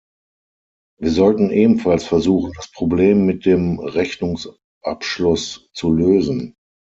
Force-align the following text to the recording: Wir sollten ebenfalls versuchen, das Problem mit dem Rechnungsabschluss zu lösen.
Wir 0.99 1.11
sollten 1.11 1.51
ebenfalls 1.51 2.05
versuchen, 2.07 2.53
das 2.55 2.71
Problem 2.71 3.27
mit 3.27 3.45
dem 3.45 3.79
Rechnungsabschluss 3.79 5.69
zu 5.73 5.91
lösen. 5.93 6.55